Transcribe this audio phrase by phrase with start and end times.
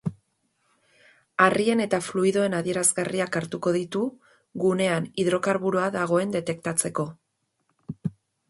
[1.47, 4.03] Harrien eta fluidoen adierazgarriak hartuko ditu,
[4.65, 7.07] gunean hidrokarburoa dagoen detektatzeko.